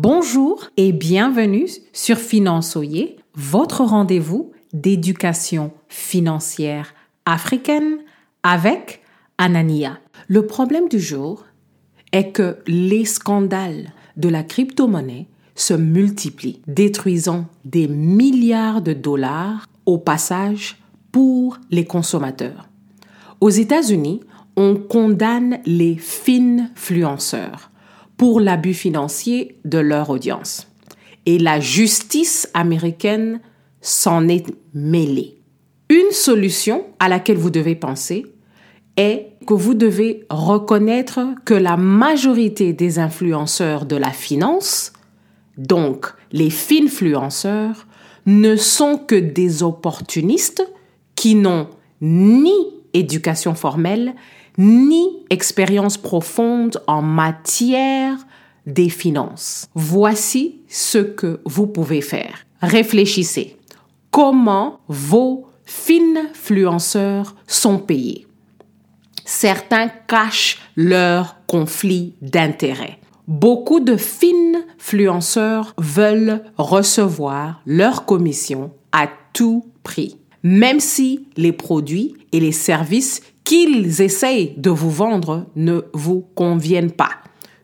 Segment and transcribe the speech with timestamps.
[0.00, 6.94] Bonjour et bienvenue sur Finançoyer, votre rendez-vous d'éducation financière
[7.26, 7.98] africaine
[8.44, 9.02] avec
[9.38, 9.98] Anania.
[10.28, 11.46] Le problème du jour
[12.12, 15.26] est que les scandales de la crypto-monnaie
[15.56, 20.76] se multiplient, détruisant des milliards de dollars au passage
[21.10, 22.68] pour les consommateurs.
[23.40, 24.20] Aux États-Unis,
[24.56, 27.72] on condamne les finfluenceurs
[28.18, 30.68] pour l'abus financier de leur audience.
[31.24, 33.40] Et la justice américaine
[33.80, 35.38] s'en est mêlée.
[35.88, 38.26] Une solution à laquelle vous devez penser
[38.96, 44.92] est que vous devez reconnaître que la majorité des influenceurs de la finance,
[45.56, 47.86] donc les finfluenceurs,
[48.26, 50.68] ne sont que des opportunistes
[51.14, 51.68] qui n'ont
[52.02, 54.14] ni éducation formelle,
[54.58, 58.16] ni expérience profonde en matière
[58.66, 59.68] des finances.
[59.74, 62.44] Voici ce que vous pouvez faire.
[62.60, 63.56] Réfléchissez.
[64.10, 68.26] Comment vos finfluenceurs sont payés?
[69.24, 72.98] Certains cachent leur conflit d'intérêts.
[73.26, 82.40] Beaucoup de finfluenceurs veulent recevoir leur commission à tout prix, même si les produits et
[82.40, 87.12] les services qu'ils essayent de vous vendre ne vous conviennent pas.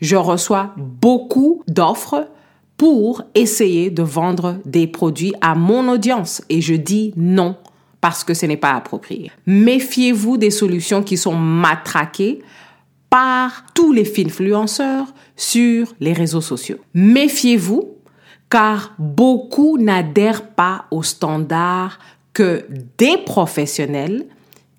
[0.00, 2.28] Je reçois beaucoup d'offres
[2.76, 7.56] pour essayer de vendre des produits à mon audience et je dis non
[8.00, 9.30] parce que ce n'est pas approprié.
[9.46, 12.40] Méfiez-vous des solutions qui sont matraquées
[13.10, 16.78] par tous les influenceurs sur les réseaux sociaux.
[16.94, 17.96] Méfiez-vous
[18.48, 21.98] car beaucoup n'adhèrent pas aux standards
[22.32, 22.66] que
[22.98, 24.26] des professionnels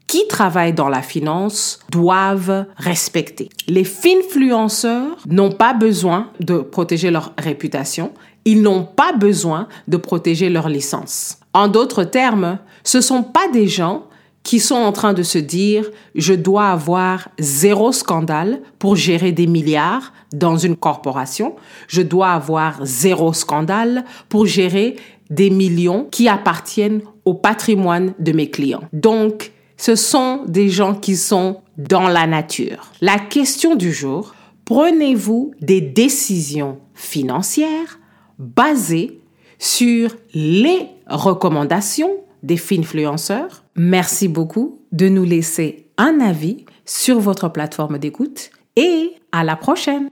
[0.07, 3.47] qui travaillent dans la finance doivent respecter.
[3.67, 8.11] Les finfluenceurs n'ont pas besoin de protéger leur réputation,
[8.43, 11.37] ils n'ont pas besoin de protéger leur licence.
[11.53, 14.03] En d'autres termes, ce sont pas des gens
[14.43, 19.47] qui sont en train de se dire je dois avoir zéro scandale pour gérer des
[19.47, 21.55] milliards dans une corporation,
[21.87, 24.95] je dois avoir zéro scandale pour gérer
[25.29, 28.83] des millions qui appartiennent au patrimoine de mes clients.
[28.93, 32.91] Donc, ce sont des gens qui sont dans la nature.
[33.01, 37.99] La question du jour, prenez-vous des décisions financières
[38.37, 39.19] basées
[39.57, 42.11] sur les recommandations
[42.43, 49.43] des finfluenceurs Merci beaucoup de nous laisser un avis sur votre plateforme d'écoute et à
[49.43, 50.09] la prochaine.